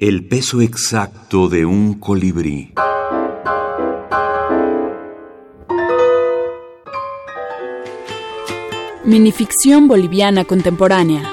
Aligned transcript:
El 0.00 0.24
peso 0.24 0.60
exacto 0.60 1.48
de 1.48 1.66
un 1.66 1.94
colibrí. 1.94 2.72
Minificción 9.04 9.88
boliviana 9.88 10.44
contemporánea. 10.44 11.28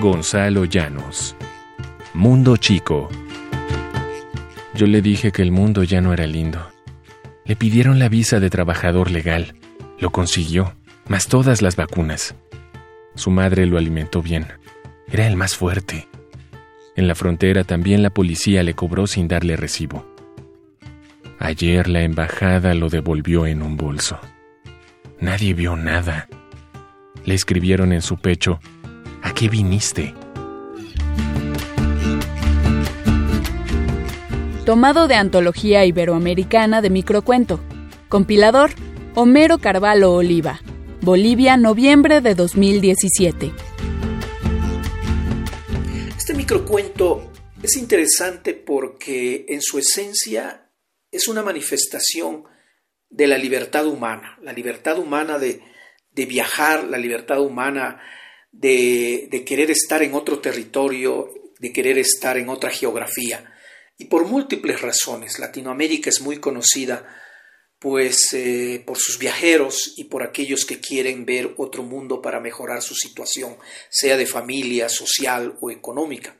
Gonzalo 0.00 0.64
Llanos. 0.64 1.34
Mundo 2.14 2.56
chico. 2.56 3.08
Yo 4.74 4.86
le 4.86 5.02
dije 5.02 5.32
que 5.32 5.42
el 5.42 5.50
mundo 5.50 5.82
ya 5.82 6.00
no 6.00 6.12
era 6.12 6.28
lindo. 6.28 6.64
Le 7.46 7.56
pidieron 7.56 7.98
la 7.98 8.08
visa 8.08 8.38
de 8.38 8.48
trabajador 8.48 9.10
legal. 9.10 9.56
Lo 9.98 10.10
consiguió, 10.10 10.76
más 11.08 11.26
todas 11.26 11.62
las 11.62 11.74
vacunas. 11.74 12.36
Su 13.16 13.32
madre 13.32 13.66
lo 13.66 13.76
alimentó 13.76 14.22
bien. 14.22 14.46
Era 15.08 15.26
el 15.26 15.34
más 15.34 15.56
fuerte. 15.56 16.06
En 16.98 17.06
la 17.06 17.14
frontera 17.14 17.62
también 17.62 18.02
la 18.02 18.10
policía 18.10 18.64
le 18.64 18.74
cobró 18.74 19.06
sin 19.06 19.28
darle 19.28 19.56
recibo. 19.56 20.04
Ayer 21.38 21.86
la 21.86 22.02
embajada 22.02 22.74
lo 22.74 22.88
devolvió 22.88 23.46
en 23.46 23.62
un 23.62 23.76
bolso. 23.76 24.18
Nadie 25.20 25.54
vio 25.54 25.76
nada. 25.76 26.26
Le 27.24 27.34
escribieron 27.34 27.92
en 27.92 28.02
su 28.02 28.16
pecho, 28.16 28.58
¿A 29.22 29.32
qué 29.32 29.48
viniste? 29.48 30.12
Tomado 34.66 35.06
de 35.06 35.14
Antología 35.14 35.84
Iberoamericana 35.84 36.82
de 36.82 36.90
Microcuento. 36.90 37.60
Compilador, 38.08 38.70
Homero 39.14 39.58
Carvalho 39.58 40.14
Oliva. 40.14 40.58
Bolivia, 41.00 41.56
noviembre 41.56 42.20
de 42.20 42.34
2017. 42.34 43.52
Microcuento 46.50 47.30
es 47.62 47.76
interesante 47.76 48.54
porque 48.54 49.44
en 49.50 49.60
su 49.60 49.78
esencia 49.78 50.70
es 51.12 51.28
una 51.28 51.42
manifestación 51.42 52.44
de 53.10 53.26
la 53.26 53.36
libertad 53.36 53.86
humana, 53.86 54.38
la 54.40 54.54
libertad 54.54 54.98
humana 54.98 55.38
de, 55.38 55.60
viajar, 56.14 56.84
la 56.84 56.96
libertad 56.96 57.42
humana 57.42 58.00
de, 58.50 59.28
de 59.30 59.44
querer 59.44 59.70
estar 59.70 60.02
en 60.02 60.14
otro 60.14 60.38
territorio, 60.38 61.28
de 61.58 61.70
querer 61.70 61.98
estar 61.98 62.38
en 62.38 62.48
otra 62.48 62.70
geografía. 62.70 63.52
Y 63.98 64.06
por 64.06 64.24
múltiples 64.24 64.80
razones, 64.80 65.38
Latinoamérica 65.38 66.08
es 66.08 66.22
muy 66.22 66.38
conocida 66.38 67.06
pues 67.78 68.32
eh, 68.32 68.82
por 68.84 68.98
sus 68.98 69.18
viajeros 69.18 69.94
y 69.96 70.04
por 70.04 70.22
aquellos 70.22 70.64
que 70.64 70.80
quieren 70.80 71.24
ver 71.24 71.54
otro 71.58 71.82
mundo 71.82 72.20
para 72.20 72.40
mejorar 72.40 72.82
su 72.82 72.94
situación, 72.94 73.56
sea 73.88 74.16
de 74.16 74.26
familia, 74.26 74.88
social 74.88 75.56
o 75.60 75.70
económica. 75.70 76.36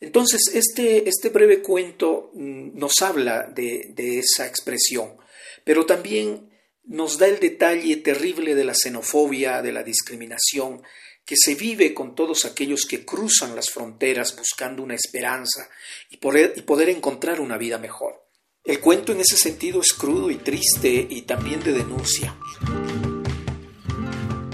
Entonces, 0.00 0.40
este, 0.54 1.08
este 1.08 1.28
breve 1.28 1.60
cuento 1.60 2.30
mm, 2.34 2.78
nos 2.78 2.94
habla 3.02 3.44
de, 3.44 3.90
de 3.94 4.18
esa 4.18 4.46
expresión, 4.46 5.16
pero 5.64 5.86
también 5.86 6.50
nos 6.84 7.18
da 7.18 7.26
el 7.26 7.40
detalle 7.40 7.96
terrible 7.96 8.54
de 8.54 8.64
la 8.64 8.74
xenofobia, 8.74 9.62
de 9.62 9.72
la 9.72 9.82
discriminación 9.82 10.82
que 11.24 11.36
se 11.36 11.54
vive 11.54 11.94
con 11.94 12.14
todos 12.14 12.44
aquellos 12.44 12.84
que 12.84 13.04
cruzan 13.04 13.56
las 13.56 13.70
fronteras 13.70 14.36
buscando 14.36 14.82
una 14.82 14.94
esperanza 14.94 15.68
y 16.10 16.18
poder, 16.18 16.52
y 16.56 16.62
poder 16.62 16.90
encontrar 16.90 17.40
una 17.40 17.56
vida 17.56 17.78
mejor. 17.78 18.23
El 18.64 18.80
cuento 18.80 19.12
en 19.12 19.20
ese 19.20 19.36
sentido 19.36 19.82
es 19.82 19.92
crudo 19.92 20.30
y 20.30 20.36
triste 20.36 21.06
y 21.10 21.22
también 21.22 21.62
de 21.62 21.72
denuncia. 21.74 22.34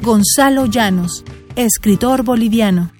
Gonzalo 0.02 0.66
Llanos, 0.66 1.22
escritor 1.54 2.24
boliviano. 2.24 2.90